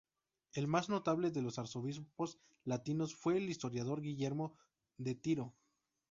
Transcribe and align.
El 0.53 0.67
más 0.67 0.89
notable 0.89 1.29
de 1.29 1.43
los 1.43 1.59
arzobispos 1.59 2.39
latinos 2.63 3.13
fue 3.13 3.37
el 3.37 3.47
historiador 3.51 4.01
Guillermo 4.01 4.55
de 4.97 5.13
Tiro. 5.13 5.53